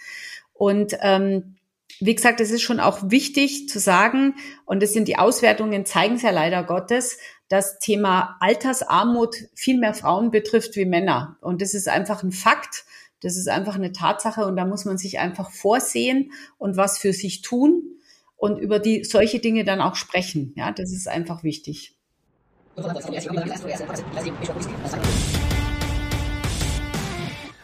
[0.53, 1.57] Und ähm,
[1.99, 6.15] wie gesagt, es ist schon auch wichtig zu sagen, und das sind die Auswertungen, zeigen
[6.15, 7.17] es ja leider Gottes,
[7.49, 11.37] das Thema Altersarmut viel mehr Frauen betrifft wie Männer.
[11.41, 12.85] Und das ist einfach ein Fakt.
[13.21, 17.11] Das ist einfach eine Tatsache und da muss man sich einfach vorsehen und was für
[17.11, 17.98] sich tun
[18.39, 20.53] und über die solche Dinge dann auch sprechen.
[20.55, 21.95] Ja, das ist einfach wichtig.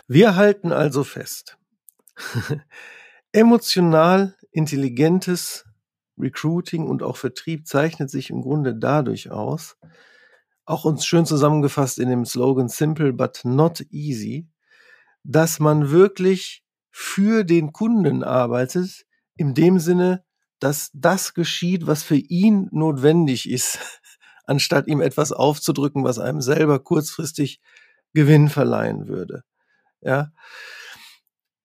[0.08, 1.58] Wir halten also fest.
[3.32, 5.66] Emotional intelligentes
[6.18, 9.78] Recruiting und auch Vertrieb zeichnet sich im Grunde dadurch aus,
[10.66, 14.48] auch uns schön zusammengefasst in dem Slogan Simple but not easy,
[15.24, 20.24] dass man wirklich für den Kunden arbeitet, in dem Sinne,
[20.66, 23.78] dass das geschieht, was für ihn notwendig ist,
[24.46, 27.62] anstatt ihm etwas aufzudrücken, was einem selber kurzfristig
[28.16, 29.44] Gewinn verleihen würde.
[30.02, 30.32] Ja.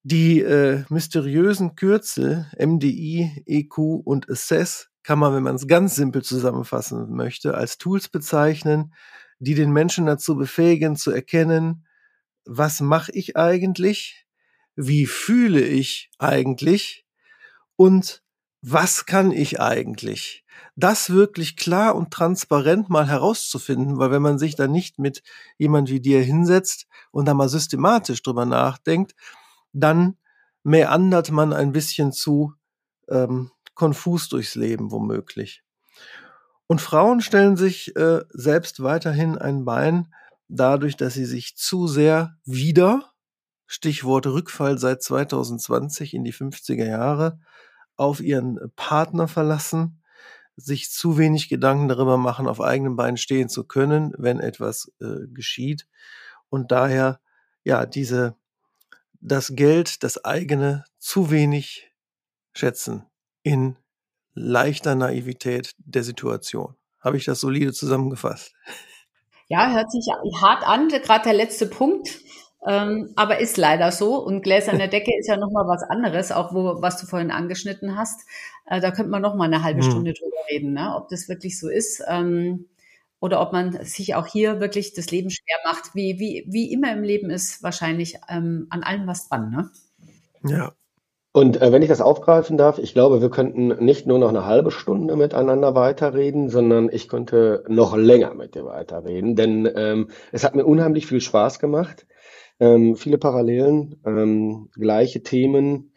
[0.02, 6.22] Die äh, mysteriösen Kürzel MDI, EQ und Assess kann man, wenn man es ganz simpel
[6.22, 8.92] zusammenfassen möchte, als Tools bezeichnen,
[9.38, 11.86] die den Menschen dazu befähigen zu erkennen,
[12.44, 14.26] was mache ich eigentlich,
[14.76, 17.06] wie fühle ich eigentlich
[17.76, 18.22] und
[18.62, 20.44] was kann ich eigentlich?
[20.76, 25.22] Das wirklich klar und transparent mal herauszufinden, weil wenn man sich da nicht mit
[25.58, 29.14] jemand wie dir hinsetzt und da mal systematisch drüber nachdenkt,
[29.72, 30.16] dann
[30.62, 32.54] meandert man ein bisschen zu
[33.08, 35.62] ähm, konfus durchs Leben womöglich.
[36.66, 40.12] Und Frauen stellen sich äh, selbst weiterhin ein Bein
[40.48, 43.12] dadurch, dass sie sich zu sehr wieder,
[43.66, 47.40] Stichwort Rückfall seit 2020 in die 50er Jahre,
[48.00, 50.02] auf ihren Partner verlassen,
[50.56, 55.26] sich zu wenig Gedanken darüber machen, auf eigenen Beinen stehen zu können, wenn etwas äh,
[55.28, 55.86] geschieht.
[56.48, 57.20] Und daher,
[57.62, 58.36] ja, diese
[59.20, 61.92] das Geld, das eigene, zu wenig
[62.54, 63.04] schätzen
[63.42, 63.76] in
[64.32, 66.76] leichter Naivität der Situation.
[67.00, 68.54] Habe ich das solide zusammengefasst?
[69.48, 70.06] Ja, hört sich
[70.40, 72.20] hart an, gerade der letzte Punkt.
[72.66, 74.16] Ähm, aber ist leider so.
[74.16, 78.26] Und gläserne Decke ist ja nochmal was anderes, auch wo, was du vorhin angeschnitten hast.
[78.66, 79.90] Äh, da könnte man nochmal eine halbe hm.
[79.90, 80.94] Stunde drüber reden, ne?
[80.96, 82.02] ob das wirklich so ist.
[82.06, 82.66] Ähm,
[83.20, 86.92] oder ob man sich auch hier wirklich das Leben schwer macht, wie, wie, wie immer
[86.92, 89.50] im Leben ist wahrscheinlich ähm, an allem was dran.
[89.50, 89.70] Ne?
[90.50, 90.72] Ja.
[91.32, 94.46] Und äh, wenn ich das aufgreifen darf, ich glaube, wir könnten nicht nur noch eine
[94.46, 100.42] halbe Stunde miteinander weiterreden, sondern ich könnte noch länger mit dir weiterreden, denn ähm, es
[100.42, 102.06] hat mir unheimlich viel Spaß gemacht.
[102.60, 105.92] Ähm, viele Parallelen, ähm, gleiche Themen,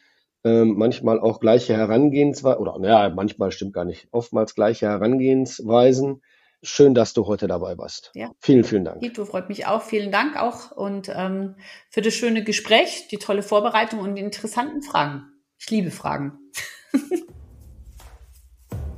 [0.46, 6.22] ähm, manchmal auch gleiche Herangehensweisen, oder naja, manchmal stimmt gar nicht, oftmals gleiche Herangehensweisen.
[6.66, 8.12] Schön, dass du heute dabei warst.
[8.16, 8.32] Ja.
[8.40, 9.02] Vielen, vielen Dank.
[9.02, 9.82] Tito, freut mich auch.
[9.82, 11.56] Vielen Dank auch und ähm,
[11.90, 15.24] für das schöne Gespräch, die tolle Vorbereitung und die interessanten Fragen.
[15.60, 16.40] Ich liebe Fragen.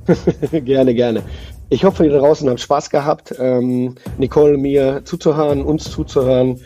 [0.52, 1.24] gerne, gerne.
[1.68, 6.60] Ich hoffe, ihr draußen habt Spaß gehabt, ähm, Nicole mir zuzuhören, uns zuzuhören.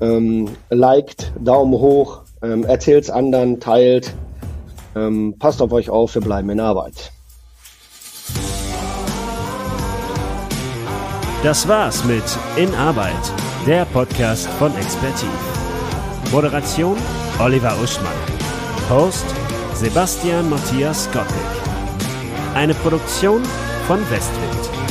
[0.00, 4.14] Ähm, liked, Daumen hoch, ähm, erzählt's anderen, teilt.
[4.94, 7.12] Ähm, passt auf euch auf, wir bleiben in Arbeit.
[11.42, 12.24] Das war's mit
[12.56, 13.32] In Arbeit,
[13.66, 15.28] der Podcast von Expertiv.
[16.32, 16.96] Moderation
[17.38, 18.12] Oliver Uschmann.
[18.90, 19.24] Host
[19.74, 21.38] Sebastian Matthias Gottlieb.
[22.54, 23.42] Eine Produktion
[23.86, 24.87] von Westwind.